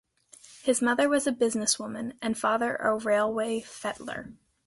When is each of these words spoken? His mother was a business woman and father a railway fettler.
His 0.63 0.81
mother 0.81 1.07
was 1.07 1.27
a 1.27 1.31
business 1.31 1.77
woman 1.77 2.17
and 2.23 2.35
father 2.35 2.75
a 2.77 2.95
railway 2.95 3.59
fettler. 3.59 4.33